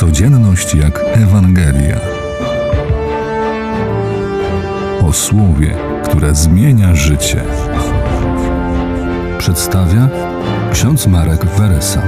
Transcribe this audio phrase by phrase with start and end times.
[0.00, 2.00] Codzienność jak Ewangelia.
[5.02, 7.44] O słowie, które zmienia życie.
[9.38, 10.08] Przedstawia
[10.72, 12.02] ksiądz Marek Weresa.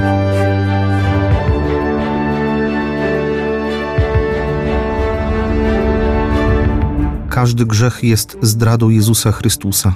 [7.28, 9.94] Każdy grzech jest zdradą Jezusa Chrystusa.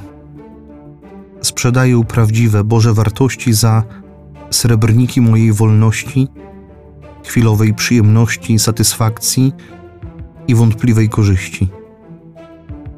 [1.43, 3.83] Sprzedaję prawdziwe Boże wartości za
[4.51, 6.29] srebrniki mojej wolności,
[7.27, 9.53] chwilowej przyjemności, satysfakcji
[10.49, 11.69] i wątpliwej korzyści.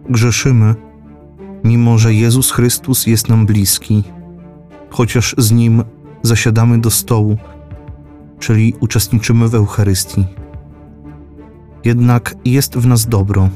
[0.08, 0.74] Grzeszymy,
[1.64, 4.02] mimo że Jezus Chrystus jest nam bliski,
[4.90, 5.84] chociaż z Nim
[6.22, 7.36] zasiadamy do stołu,
[8.38, 10.24] czyli uczestniczymy w Eucharystii.
[11.84, 13.48] Jednak jest w nas dobro.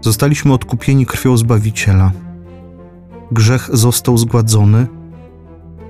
[0.00, 2.12] Zostaliśmy odkupieni krwią Zbawiciela.
[3.32, 4.86] Grzech został zgładzony,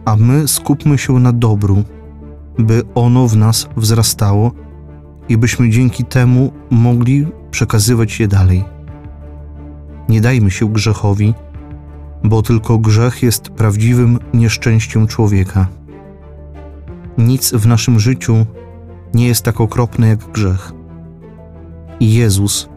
[0.04, 1.84] a my skupmy się na dobru,
[2.58, 4.52] by ono w nas wzrastało
[5.28, 8.64] i byśmy dzięki temu mogli przekazywać je dalej.
[10.08, 11.34] Nie dajmy się grzechowi,
[12.24, 15.66] bo tylko grzech jest prawdziwym nieszczęściem człowieka.
[17.18, 18.46] Nic w naszym życiu
[19.14, 20.72] nie jest tak okropne jak grzech.
[22.00, 22.68] I Jezus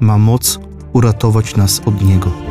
[0.00, 0.60] ma moc
[0.92, 2.47] uratować nas od niego.